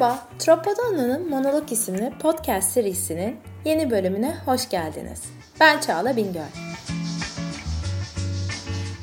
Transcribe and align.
Merhaba, 0.00 0.28
Tropodona'nın 0.38 1.30
Monolog 1.30 1.72
isimli 1.72 2.12
podcast 2.18 2.72
serisinin 2.72 3.40
yeni 3.64 3.90
bölümüne 3.90 4.36
hoş 4.44 4.68
geldiniz. 4.68 5.22
Ben 5.60 5.80
Çağla 5.80 6.16
Bingöl. 6.16 6.40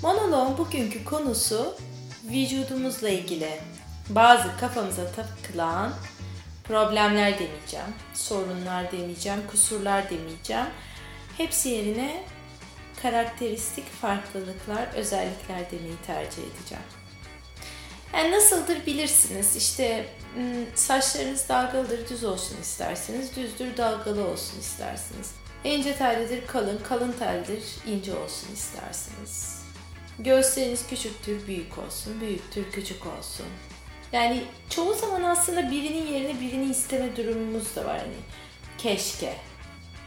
Monolog'un 0.01 0.57
bugünkü 0.57 1.05
konusu 1.05 1.75
vücudumuzla 2.23 3.09
ilgili 3.09 3.49
bazı 4.09 4.57
kafamıza 4.59 5.11
takılan 5.11 5.93
problemler 6.63 7.39
demeyeceğim, 7.39 7.93
sorunlar 8.13 8.91
demeyeceğim, 8.91 9.39
kusurlar 9.51 10.09
demeyeceğim. 10.09 10.67
Hepsi 11.37 11.69
yerine 11.69 12.23
karakteristik 13.01 13.85
farklılıklar, 14.01 14.87
özellikler 14.95 15.71
demeyi 15.71 15.97
tercih 16.07 16.43
edeceğim. 16.43 16.83
Yani 18.13 18.31
nasıldır 18.31 18.85
bilirsiniz. 18.85 19.55
İşte 19.55 20.05
saçlarınız 20.75 21.49
dalgalıdır, 21.49 22.09
düz 22.09 22.23
olsun 22.23 22.57
isterseniz. 22.61 23.35
Düzdür, 23.35 23.77
dalgalı 23.77 24.27
olsun 24.27 24.59
istersiniz. 24.59 25.31
İnce 25.63 25.95
tellidir, 25.95 26.47
kalın, 26.47 26.79
kalın 26.89 27.11
tellidir, 27.11 27.63
ince 27.87 28.15
olsun 28.15 28.53
istersiniz. 28.53 29.61
Göğüsleriniz 30.19 30.87
küçüktür, 30.87 31.47
büyük 31.47 31.77
olsun, 31.77 32.21
büyüktür, 32.21 32.71
küçük 32.71 33.05
olsun. 33.05 33.45
Yani 34.11 34.43
çoğu 34.69 34.93
zaman 34.93 35.23
aslında 35.23 35.71
birinin 35.71 36.07
yerine 36.13 36.39
birini 36.41 36.71
isteme 36.71 37.15
durumumuz 37.15 37.75
da 37.75 37.85
var. 37.85 37.99
Hani 37.99 38.17
keşke. 38.77 39.33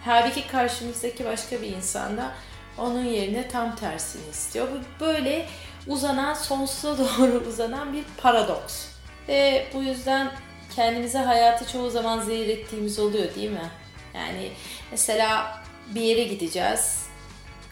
Halbuki 0.05 0.47
karşımızdaki 0.47 1.25
başka 1.25 1.63
bir 1.63 1.69
insanda 1.69 2.33
onun 2.79 3.05
yerine 3.05 3.49
tam 3.49 3.77
tersini 3.77 4.31
istiyor. 4.31 4.69
Bu 4.73 5.05
böyle 5.05 5.47
uzanan, 5.87 6.35
sonsuza 6.35 6.99
doğru 6.99 7.45
uzanan 7.49 7.93
bir 7.93 8.05
paradoks. 8.23 8.87
Ve 9.29 9.67
bu 9.75 9.83
yüzden 9.83 10.33
kendimize 10.77 11.19
hayatı 11.19 11.73
çoğu 11.73 11.91
zaman 11.91 12.21
zehir 12.21 12.49
ettiğimiz 12.49 12.99
oluyor 12.99 13.35
değil 13.35 13.51
mi? 13.51 13.71
Yani 14.15 14.51
mesela 14.91 15.63
bir 15.95 16.01
yere 16.01 16.25
gideceğiz. 16.25 17.07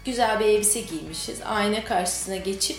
Güzel 0.04 0.40
bir 0.40 0.44
elbise 0.44 0.80
giymişiz. 0.80 1.42
Ayna 1.42 1.84
karşısına 1.84 2.36
geçip 2.36 2.78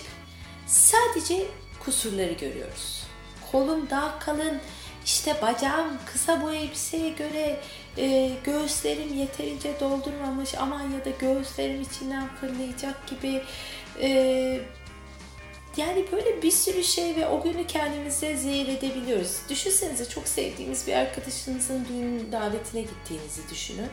sadece 0.66 1.46
kusurları 1.84 2.32
görüyoruz. 2.32 3.04
Kolum 3.52 3.90
daha 3.90 4.18
kalın, 4.18 4.60
işte 5.04 5.36
bacağım 5.42 5.98
kısa 6.12 6.42
bu 6.42 6.52
elbiseye 6.52 7.10
göre 7.10 7.60
e, 7.98 8.30
göğüslerim 8.44 9.14
yeterince 9.14 9.80
doldurmamış 9.80 10.54
aman 10.54 10.80
ya 10.80 11.04
da 11.04 11.10
göğüslerim 11.18 11.80
içinden 11.80 12.28
fırlayacak 12.28 13.06
gibi 13.06 13.42
e, 14.02 14.60
yani 15.76 16.04
böyle 16.12 16.42
bir 16.42 16.50
sürü 16.50 16.84
şey 16.84 17.16
ve 17.16 17.26
o 17.26 17.42
günü 17.42 17.66
kendimize 17.66 18.36
zehir 18.36 18.68
edebiliyoruz. 18.68 19.36
Düşünsenize 19.48 20.08
çok 20.08 20.28
sevdiğiniz 20.28 20.86
bir 20.86 20.92
arkadaşınızın 20.92 21.86
düğün 21.88 22.32
davetine 22.32 22.80
gittiğinizi 22.80 23.50
düşünün. 23.50 23.90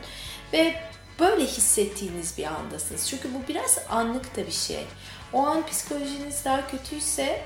Ve 0.52 0.74
böyle 1.20 1.44
hissettiğiniz 1.44 2.38
bir 2.38 2.44
andasınız. 2.44 3.08
Çünkü 3.08 3.28
bu 3.34 3.48
biraz 3.48 3.78
anlık 3.90 4.36
da 4.36 4.46
bir 4.46 4.52
şey. 4.52 4.84
O 5.32 5.46
an 5.46 5.66
psikolojiniz 5.66 6.44
daha 6.44 6.70
kötüyse 6.70 7.42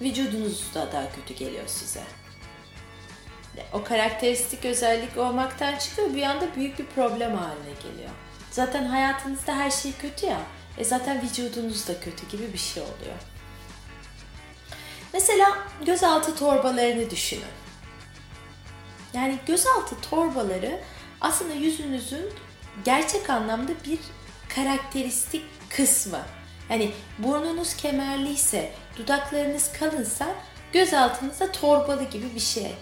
vücudunuz 0.00 0.74
da 0.74 0.92
daha 0.92 1.12
kötü 1.12 1.34
geliyor 1.34 1.66
size. 1.66 2.02
O 3.72 3.84
karakteristik 3.84 4.64
özellik 4.64 5.16
olmaktan 5.16 5.78
çıkıyor 5.78 6.14
bir 6.14 6.22
anda 6.22 6.54
büyük 6.56 6.78
bir 6.78 6.86
problem 6.86 7.36
haline 7.36 7.74
geliyor. 7.82 8.10
Zaten 8.50 8.84
hayatınızda 8.84 9.56
her 9.56 9.70
şey 9.70 9.92
kötü 9.92 10.26
ya. 10.26 10.40
E 10.78 10.84
zaten 10.84 11.22
vücudunuz 11.22 11.88
da 11.88 12.00
kötü 12.00 12.28
gibi 12.28 12.52
bir 12.52 12.58
şey 12.58 12.82
oluyor. 12.82 13.16
Mesela 15.12 15.58
gözaltı 15.86 16.36
torbalarını 16.36 17.10
düşünün. 17.10 17.44
Yani 19.14 19.38
gözaltı 19.46 20.00
torbaları 20.10 20.80
aslında 21.20 21.54
yüzünüzün 21.54 22.32
gerçek 22.84 23.30
anlamda 23.30 23.72
bir 23.86 23.98
karakteristik 24.54 25.44
kısmı. 25.70 26.20
Yani 26.70 26.90
burnunuz 27.18 27.76
kemerliyse, 27.76 28.72
dudaklarınız 28.96 29.72
kalınsa 29.72 30.26
göz 30.72 30.94
altınızda 30.94 31.52
torbalı 31.52 32.04
gibi 32.04 32.34
bir 32.34 32.40
şey. 32.40 32.74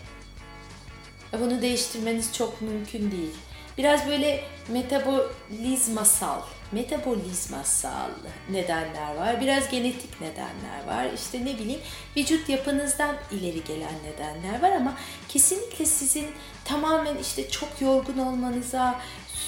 Bunu 1.41 1.62
değiştirmeniz 1.62 2.32
çok 2.32 2.60
mümkün 2.62 3.10
değil. 3.10 3.34
Biraz 3.78 4.06
böyle 4.06 4.44
metabolizmasal, 4.69 6.41
metabolizmasal 6.72 8.10
nedenler 8.50 9.14
var. 9.14 9.41
Biraz 9.41 9.70
genetik 9.70 10.20
nedenler 10.20 10.87
var. 10.87 11.06
İşte 11.14 11.44
ne 11.44 11.59
bileyim 11.59 11.81
vücut 12.16 12.48
yapınızdan 12.48 13.16
ileri 13.31 13.65
gelen 13.65 13.94
nedenler 14.04 14.62
var 14.62 14.76
ama 14.76 14.94
kesinlikle 15.28 15.86
sizin 15.86 16.26
tamamen 16.65 17.16
işte 17.16 17.50
çok 17.50 17.81
yorgun 17.81 18.19
olmanıza, 18.19 19.00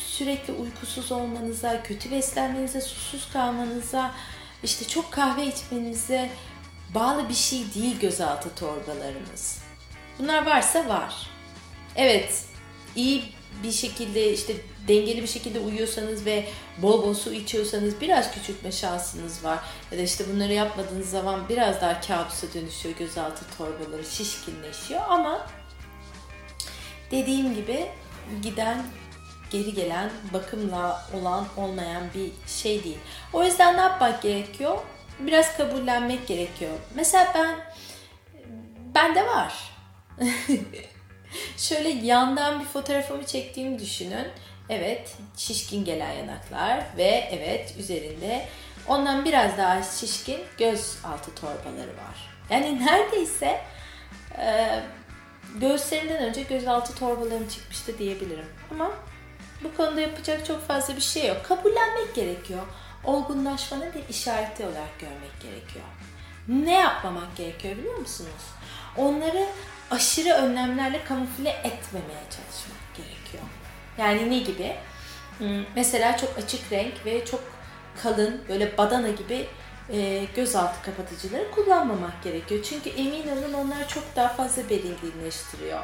sürekli 0.07 0.53
uykusuz 0.53 1.13
olmanıza, 1.13 1.83
kötü 1.83 2.11
beslenmenize, 2.11 2.81
susuz 2.81 3.33
kalmanıza, 3.33 4.15
işte 4.63 4.89
çok 4.89 5.13
kahve 5.13 5.47
içmenize 5.47 6.31
bağlı 6.95 7.29
bir 7.29 7.35
şey 7.35 7.75
değil 7.75 8.01
gözaltı 8.01 8.55
torbalarımız. 8.55 9.59
Bunlar 10.19 10.47
varsa 10.47 10.89
var. 10.89 11.31
Evet, 11.97 12.45
iyi 12.97 13.38
bir 13.63 13.73
şekilde 13.73 14.33
işte 14.33 14.57
dengeli 14.89 15.23
bir 15.23 15.29
şekilde 15.29 15.61
uyuyorsanız 15.61 16.27
ve 16.27 16.49
bol 16.83 17.03
bol 17.03 17.15
su 17.15 17.33
içiyorsanız 17.33 18.01
biraz 18.01 18.33
küçültme 18.35 18.73
şansınız 18.73 19.45
var. 19.45 19.59
Ya 19.93 19.99
da 19.99 20.03
işte 20.03 20.25
bunları 20.35 20.53
yapmadığınız 20.53 21.11
zaman 21.11 21.49
biraz 21.49 21.81
daha 21.81 22.01
kabusa 22.01 22.47
dönüşüyor. 22.55 22.97
Gözaltı 22.97 23.45
torbaları 23.59 24.05
şişkinleşiyor 24.05 25.01
ama 25.09 25.47
dediğim 27.11 27.55
gibi 27.55 27.87
giden 28.43 28.83
geri 29.51 29.75
gelen 29.75 30.11
bakımla 30.33 31.07
olan 31.15 31.47
olmayan 31.57 32.03
bir 32.15 32.31
şey 32.47 32.85
değil. 32.85 32.99
O 33.33 33.45
yüzden 33.45 33.77
ne 33.77 33.81
yapmak 33.81 34.23
gerekiyor? 34.23 34.79
Biraz 35.21 35.57
kabullenmek 35.57 36.27
gerekiyor. 36.27 36.73
Mesela 36.95 37.33
ben 37.35 37.57
bende 38.95 39.27
var. 39.27 39.55
Şöyle 41.57 41.89
yandan 41.89 42.61
bir 42.61 42.65
fotoğrafımı 42.65 43.27
çektiğimi 43.27 43.79
düşünün. 43.79 44.27
Evet, 44.69 45.17
şişkin 45.37 45.85
gelen 45.85 46.13
yanaklar 46.13 46.85
ve 46.97 47.29
evet 47.33 47.75
üzerinde 47.79 48.45
ondan 48.87 49.25
biraz 49.25 49.59
daha 49.59 49.83
şişkin 49.83 50.41
göz 50.59 50.99
altı 51.05 51.35
torbaları 51.35 51.91
var. 51.91 52.39
Yani 52.51 52.87
neredeyse 52.87 53.61
e, 54.39 54.81
göğüslerinden 55.61 56.25
önce 56.25 56.43
gözaltı 56.43 56.95
torbalarım 56.95 57.49
çıkmıştı 57.49 57.99
diyebilirim. 57.99 58.47
Ama 58.71 58.91
bu 59.65 59.77
konuda 59.77 60.01
yapacak 60.01 60.47
çok 60.47 60.67
fazla 60.67 60.97
bir 60.97 61.01
şey 61.01 61.27
yok. 61.27 61.45
Kabullenmek 61.45 62.15
gerekiyor. 62.15 62.63
Olgunlaşmanın 63.05 63.95
bir 63.95 64.09
işareti 64.09 64.65
olarak 64.65 65.01
görmek 65.01 65.41
gerekiyor. 65.43 65.85
Ne 66.49 66.75
yapmamak 66.75 67.37
gerekiyor 67.37 67.77
biliyor 67.77 67.99
musunuz? 67.99 68.45
Onları 68.97 69.47
aşırı 69.91 70.33
önlemlerle 70.33 71.05
kamufle 71.05 71.51
etmemeye 71.51 72.25
çalışmak 72.31 72.97
gerekiyor. 72.97 73.45
Yani 73.99 74.31
ne 74.31 74.39
gibi? 74.39 74.77
Hmm, 75.39 75.65
mesela 75.77 76.17
çok 76.17 76.39
açık 76.39 76.73
renk 76.73 77.07
ve 77.07 77.25
çok 77.25 77.41
kalın 78.03 78.41
böyle 78.49 78.79
badana 78.79 79.09
gibi 79.09 79.47
e, 79.93 80.25
gözaltı 80.37 80.83
kapatıcıları 80.83 81.51
kullanmamak 81.51 82.23
gerekiyor. 82.25 82.65
Çünkü 82.69 82.91
emin 82.91 83.29
olun 83.29 83.53
onlar 83.53 83.89
çok 83.89 84.17
daha 84.17 84.29
fazla 84.29 84.71
belirginleştiriyor. 84.71 85.81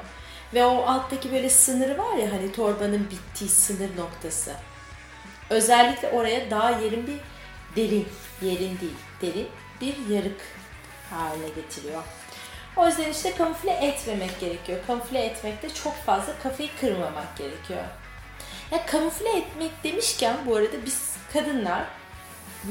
Ve 0.54 0.64
o 0.64 0.82
alttaki 0.82 1.32
böyle 1.32 1.50
sınırı 1.50 1.98
var 1.98 2.16
ya 2.16 2.32
hani 2.32 2.52
torbanın 2.52 3.10
bittiği 3.10 3.50
sınır 3.50 3.96
noktası. 3.96 4.52
Özellikle 5.50 6.08
oraya 6.08 6.50
daha 6.50 6.70
yerin 6.70 7.06
bir 7.06 7.20
derin, 7.76 8.08
yerin 8.42 8.78
değil, 8.80 8.96
derin 9.22 9.48
bir 9.80 10.14
yarık 10.14 10.40
haline 11.10 11.48
getiriyor. 11.48 12.02
O 12.76 12.86
yüzden 12.86 13.10
işte 13.10 13.34
kamufle 13.34 13.70
etmemek 13.70 14.40
gerekiyor. 14.40 14.78
Kamufle 14.86 15.24
etmekte 15.24 15.74
çok 15.74 15.96
fazla 15.96 16.38
kafayı 16.42 16.68
kırmamak 16.80 17.36
gerekiyor. 17.38 17.82
Ya 18.70 18.86
kamufle 18.86 19.36
etmek 19.38 19.84
demişken 19.84 20.36
bu 20.46 20.56
arada 20.56 20.86
biz 20.86 21.16
kadınlar 21.32 21.84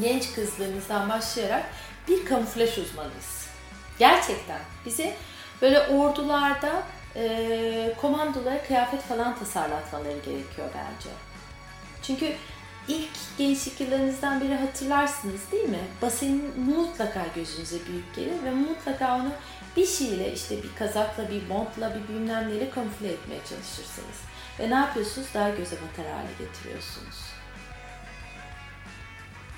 genç 0.01 0.33
kızlığımızdan 0.33 1.09
başlayarak 1.09 1.63
bir 2.07 2.25
kamuflaj 2.25 2.77
uzmanıyız. 2.77 3.47
Gerçekten 3.99 4.59
bizi 4.85 5.13
böyle 5.61 5.79
ordularda 5.87 6.83
e, 7.15 7.93
komandolara 8.01 8.63
kıyafet 8.63 9.01
falan 9.01 9.39
tasarlatmaları 9.39 10.17
gerekiyor 10.25 10.67
bence. 10.75 11.09
Çünkü 12.03 12.35
ilk 12.87 13.37
gençlik 13.37 13.79
yıllarınızdan 13.79 14.41
beri 14.41 14.55
hatırlarsınız 14.55 15.51
değil 15.51 15.69
mi? 15.69 15.87
Basın 16.01 16.59
mutlaka 16.59 17.25
gözünüze 17.35 17.77
büyük 17.87 18.15
gelir 18.15 18.43
ve 18.45 18.51
mutlaka 18.51 19.15
onu 19.15 19.29
bir 19.77 19.85
şeyle 19.85 20.33
işte 20.33 20.63
bir 20.63 20.75
kazakla, 20.79 21.29
bir 21.29 21.47
montla, 21.47 21.95
bir 21.95 22.13
bilmem 22.13 22.49
neyle 22.49 22.69
kamufle 22.69 23.07
etmeye 23.07 23.39
çalışırsınız. 23.49 24.17
Ve 24.59 24.69
ne 24.69 24.75
yapıyorsunuz? 24.75 25.27
Daha 25.33 25.49
göze 25.49 25.75
batar 25.75 26.13
hale 26.13 26.31
getiriyorsunuz. 26.39 27.33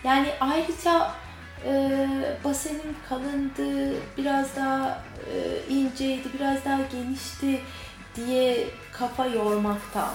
Yani 0.03 0.33
ayrıca 0.39 1.11
e, 1.65 2.07
basenim 2.43 2.95
kalındı, 3.09 3.95
biraz 4.17 4.55
daha 4.55 5.03
e, 5.33 5.73
inceydi, 5.73 6.27
biraz 6.39 6.65
daha 6.65 6.79
genişti 6.91 7.61
diye 8.15 8.67
kafa 8.91 9.25
yormaktan 9.25 10.13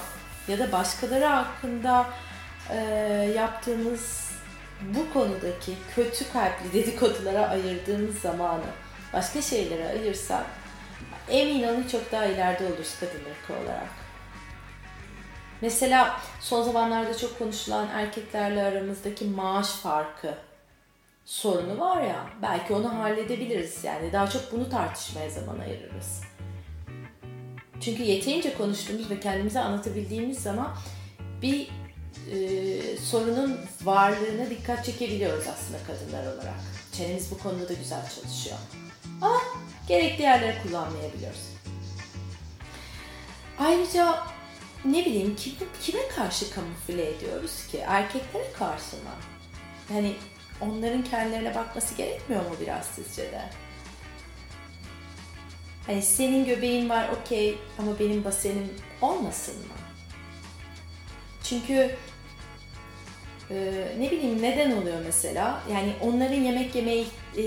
ya 0.48 0.58
da 0.58 0.72
başkaları 0.72 1.24
hakkında 1.24 2.06
e, 2.70 2.76
yaptığımız 3.36 4.30
bu 4.82 5.12
konudaki 5.12 5.74
kötü 5.94 6.32
kalpli 6.32 6.72
dedikodulara 6.72 7.48
ayırdığımız 7.48 8.18
zamanı 8.18 8.64
başka 9.12 9.42
şeylere 9.42 9.88
ayırsak 9.88 10.46
emin 11.28 11.62
olun 11.62 11.86
çok 11.92 12.12
daha 12.12 12.24
ileride 12.24 12.66
oluruz 12.66 12.94
kadın 13.00 13.20
ırkı 13.20 13.62
olarak. 13.64 13.88
Mesela 15.60 16.20
son 16.40 16.62
zamanlarda 16.62 17.16
çok 17.16 17.38
konuşulan 17.38 17.88
erkeklerle 17.88 18.62
aramızdaki 18.62 19.24
maaş 19.24 19.68
farkı 19.68 20.34
sorunu 21.24 21.80
var 21.80 22.02
ya 22.02 22.26
belki 22.42 22.72
onu 22.72 22.98
halledebiliriz 22.98 23.84
yani 23.84 24.12
daha 24.12 24.30
çok 24.30 24.52
bunu 24.52 24.70
tartışmaya 24.70 25.30
zaman 25.30 25.58
ayırırız. 25.58 26.20
Çünkü 27.80 28.02
yeterince 28.02 28.54
konuştuğumuz 28.54 29.10
ve 29.10 29.20
kendimize 29.20 29.60
anlatabildiğimiz 29.60 30.38
zaman 30.38 30.76
bir 31.42 31.68
e, 32.32 32.96
sorunun 32.96 33.60
varlığına 33.82 34.50
dikkat 34.50 34.84
çekebiliyoruz 34.84 35.44
aslında 35.48 35.78
kadınlar 35.86 36.34
olarak. 36.34 36.60
Çenemiz 36.92 37.30
bu 37.30 37.38
konuda 37.38 37.68
da 37.68 37.72
güzel 37.72 38.02
çalışıyor. 38.02 38.56
Ama 39.20 39.40
gerekli 39.88 40.22
yerlere 40.22 40.62
kullanmayabiliyoruz. 40.62 41.50
Ayrıca 43.58 44.18
ne 44.84 45.06
bileyim 45.06 45.36
kime, 45.36 45.70
kime 45.82 46.08
karşı 46.08 46.54
kamufle 46.54 47.10
ediyoruz 47.10 47.66
ki? 47.66 47.78
Erkeklere 47.78 48.52
karşı 48.52 48.96
mı? 48.96 49.12
Yani 49.94 50.14
onların 50.60 51.04
kendilerine 51.04 51.54
bakması 51.54 51.94
gerekmiyor 51.94 52.42
mu 52.42 52.56
biraz 52.60 52.86
sizce 52.86 53.22
de? 53.22 53.42
Hani 55.86 56.02
senin 56.02 56.44
göbeğin 56.44 56.88
var 56.88 57.08
okey 57.08 57.58
ama 57.78 57.98
benim 57.98 58.24
basenim 58.24 58.70
olmasın 59.02 59.56
mı? 59.56 59.74
Çünkü 61.44 61.96
e, 63.50 63.86
ne 63.98 64.10
bileyim 64.10 64.42
neden 64.42 64.70
oluyor 64.70 64.98
mesela? 65.04 65.62
Yani 65.72 65.92
onların 66.00 66.40
yemek 66.40 66.74
yemeye 66.74 67.04
e, 67.36 67.42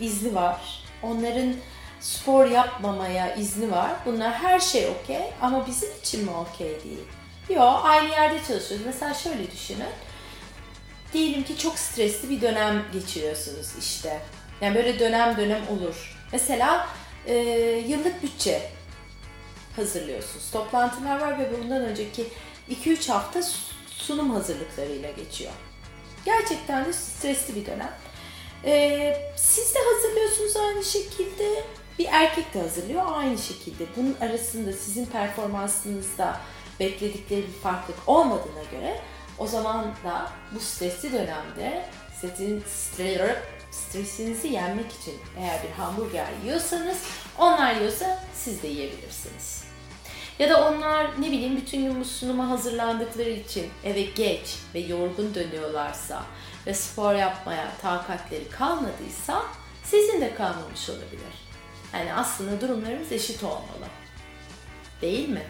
izni 0.00 0.34
var. 0.34 0.84
Onların 1.02 1.54
spor 2.00 2.46
yapmamaya 2.46 3.34
izni 3.34 3.70
var. 3.70 3.90
Bunlar 4.06 4.32
her 4.32 4.60
şey 4.60 4.86
okey 4.86 5.30
ama 5.40 5.66
bizim 5.66 5.88
için 6.02 6.24
mi 6.24 6.30
okey 6.30 6.68
değil? 6.68 7.04
Yok 7.48 7.80
aynı 7.84 8.10
yerde 8.10 8.38
çalışıyoruz. 8.38 8.86
Mesela 8.86 9.14
şöyle 9.14 9.50
düşünün. 9.50 9.92
Diyelim 11.12 11.44
ki 11.44 11.58
çok 11.58 11.78
stresli 11.78 12.30
bir 12.30 12.40
dönem 12.40 12.84
geçiriyorsunuz 12.92 13.68
işte. 13.78 14.20
Yani 14.60 14.74
böyle 14.74 14.98
dönem 14.98 15.36
dönem 15.36 15.62
olur. 15.68 16.16
Mesela 16.32 16.88
e, 17.26 17.34
yıllık 17.88 18.22
bütçe 18.22 18.70
hazırlıyorsunuz. 19.76 20.50
Toplantılar 20.52 21.20
var 21.20 21.38
ve 21.38 21.48
bundan 21.52 21.84
önceki 21.84 22.26
2-3 22.70 23.12
hafta 23.12 23.40
sunum 23.86 24.30
hazırlıklarıyla 24.30 25.10
geçiyor. 25.10 25.52
Gerçekten 26.24 26.84
de 26.84 26.92
stresli 26.92 27.54
bir 27.54 27.66
dönem. 27.66 27.92
Ee, 28.66 29.16
siz 29.36 29.74
de 29.74 29.78
hazırlıyorsunuz 29.78 30.56
aynı 30.56 30.84
şekilde. 30.84 31.64
Bir 31.98 32.08
erkek 32.10 32.54
de 32.54 32.60
hazırlıyor 32.60 33.02
aynı 33.06 33.38
şekilde. 33.38 33.84
Bunun 33.96 34.16
arasında 34.20 34.72
sizin 34.72 35.06
performansınızda 35.06 36.40
bekledikleri 36.80 37.42
bir 37.42 37.60
farklılık 37.62 38.08
olmadığına 38.08 38.64
göre 38.72 39.00
o 39.38 39.46
zaman 39.46 39.84
da 40.04 40.32
bu 40.54 40.60
stresli 40.60 41.12
dönemde 41.12 41.84
sizin 42.20 42.62
stresinizi 43.70 44.48
yenmek 44.48 44.92
için 44.92 45.14
eğer 45.38 45.62
bir 45.62 45.70
hamburger 45.70 46.26
yiyorsanız 46.44 47.02
onlar 47.38 47.74
yiyorsa 47.74 48.24
siz 48.34 48.62
de 48.62 48.68
yiyebilirsiniz. 48.68 49.64
Ya 50.38 50.50
da 50.50 50.68
onlar 50.68 51.20
ne 51.20 51.26
bileyim 51.26 51.56
bütün 51.56 51.84
gün 51.84 52.00
bu 52.00 52.04
sunuma 52.04 52.50
hazırlandıkları 52.50 53.30
için 53.30 53.66
eve 53.84 54.02
geç 54.02 54.56
ve 54.74 54.78
yorgun 54.78 55.34
dönüyorlarsa 55.34 56.22
ve 56.66 56.74
spor 56.74 57.14
yapmaya 57.14 57.76
takatleri 57.82 58.48
kalmadıysa 58.50 59.42
sizin 59.84 60.20
de 60.20 60.34
kalmamış 60.34 60.90
olabilir. 60.90 61.44
Yani 61.94 62.14
aslında 62.14 62.60
durumlarımız 62.60 63.12
eşit 63.12 63.44
olmalı. 63.44 63.86
Değil 65.02 65.28
mi? 65.28 65.42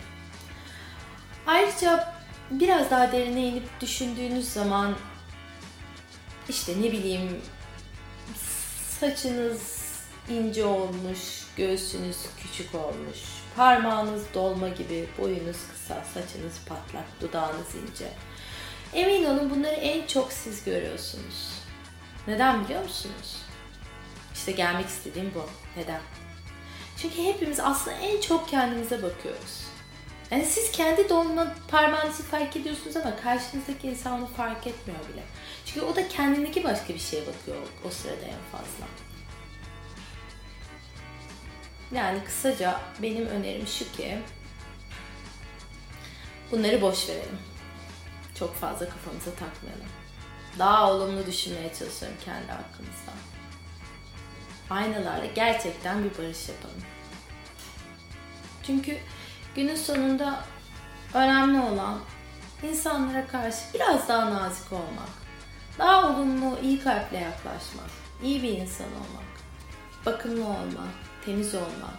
Ayrıca 1.47 2.15
biraz 2.51 2.91
daha 2.91 3.13
derine 3.13 3.49
inip 3.49 3.81
düşündüğünüz 3.81 4.49
zaman 4.49 4.95
işte 6.49 6.73
ne 6.83 6.93
bileyim 6.93 7.41
saçınız 9.01 9.85
ince 10.29 10.65
olmuş, 10.65 11.47
göğsünüz 11.57 12.17
küçük 12.43 12.75
olmuş, 12.75 13.19
parmağınız 13.57 14.23
dolma 14.35 14.69
gibi, 14.69 15.09
boyunuz 15.19 15.57
kısa, 15.73 16.05
saçınız 16.15 16.55
patlak, 16.69 17.21
dudağınız 17.21 17.75
ince. 17.75 18.09
Emin 18.95 19.25
olun 19.25 19.51
bunları 19.51 19.75
en 19.75 20.07
çok 20.07 20.33
siz 20.33 20.65
görüyorsunuz. 20.65 21.55
Neden 22.27 22.65
biliyor 22.65 22.83
musunuz? 22.83 23.37
İşte 24.35 24.53
gelmek 24.53 24.87
istediğim 24.87 25.33
bu. 25.35 25.47
Neden? 25.81 26.01
Çünkü 26.97 27.25
hepimiz 27.25 27.61
aslında 27.61 27.97
en 27.97 28.21
çok 28.21 28.49
kendimize 28.49 29.03
bakıyoruz. 29.03 29.65
Yani 30.31 30.45
siz 30.45 30.71
kendi 30.71 31.09
dolma 31.09 31.55
parmağınızı 31.69 32.23
fark 32.23 32.57
ediyorsunuz 32.57 32.97
ama 32.97 33.17
karşınızdaki 33.17 33.89
insan 33.89 34.13
onu 34.13 34.27
fark 34.27 34.67
etmiyor 34.67 35.01
bile. 35.13 35.23
Çünkü 35.67 35.87
o 35.87 35.97
da 35.97 36.09
kendindeki 36.09 36.65
başka 36.65 36.95
bir 36.95 36.99
şeye 36.99 37.23
bakıyor 37.27 37.57
o 37.85 37.91
sırada 37.91 38.25
en 38.25 38.59
fazla. 38.59 38.87
Yani 41.93 42.25
kısaca 42.25 42.81
benim 43.03 43.27
önerim 43.27 43.67
şu 43.67 43.93
ki 43.93 44.19
bunları 46.53 46.83
boş 46.83 47.09
verelim. 47.09 47.39
Çok 48.39 48.55
fazla 48.55 48.89
kafamıza 48.89 49.31
takmayalım. 49.31 49.89
Daha 50.59 50.93
olumlu 50.93 51.27
düşünmeye 51.27 51.75
çalışalım 51.75 52.15
kendi 52.25 52.47
hakkımızda. 52.53 53.13
Aynalarla 54.71 55.27
gerçekten 55.27 56.05
bir 56.05 56.19
barış 56.19 56.49
yapalım. 56.49 56.83
Çünkü 58.67 58.99
günün 59.55 59.77
sonunda 59.77 60.41
önemli 61.15 61.61
olan 61.61 61.99
insanlara 62.63 63.27
karşı 63.27 63.59
biraz 63.75 64.09
daha 64.09 64.31
nazik 64.31 64.73
olmak. 64.73 65.25
Daha 65.79 66.09
olumlu, 66.09 66.59
iyi 66.63 66.81
kalple 66.81 67.19
yaklaşmak. 67.19 67.91
iyi 68.23 68.43
bir 68.43 68.59
insan 68.59 68.87
olmak. 68.87 69.35
Bakımlı 70.07 70.45
olmak, 70.45 70.95
temiz 71.25 71.55
olmak. 71.55 71.99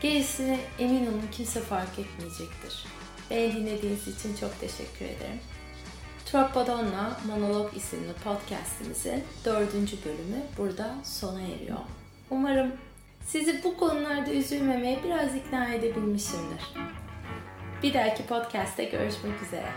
Gerisini 0.00 0.60
emin 0.78 1.06
olun 1.06 1.28
kimse 1.32 1.60
fark 1.60 1.98
etmeyecektir. 1.98 2.84
Beni 3.30 3.52
dinlediğiniz 3.52 4.08
için 4.08 4.36
çok 4.36 4.60
teşekkür 4.60 5.04
ederim. 5.04 5.40
Troppo 6.26 6.66
Donna 6.66 7.16
Monolog 7.26 7.76
isimli 7.76 8.12
podcastimizin 8.24 9.24
dördüncü 9.44 9.96
bölümü 10.04 10.42
burada 10.58 10.94
sona 11.04 11.40
eriyor. 11.40 11.78
Umarım 12.30 12.72
sizi 13.26 13.64
bu 13.64 13.76
konularda 13.76 14.30
üzülmemeye 14.30 15.00
biraz 15.04 15.34
ikna 15.34 15.74
edebilmişimdir. 15.74 16.62
Bir 17.82 17.94
dahaki 17.94 18.26
podcast'te 18.26 18.84
görüşmek 18.84 19.42
üzere. 19.42 19.68